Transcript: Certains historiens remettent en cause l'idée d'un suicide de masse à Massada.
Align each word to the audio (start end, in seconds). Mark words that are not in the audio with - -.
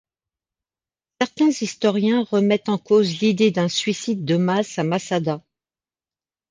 Certains 1.21 1.49
historiens 1.51 2.23
remettent 2.23 2.69
en 2.69 2.79
cause 2.79 3.19
l'idée 3.19 3.51
d'un 3.51 3.67
suicide 3.69 4.25
de 4.25 4.35
masse 4.35 4.79
à 4.79 4.83
Massada. 4.83 5.45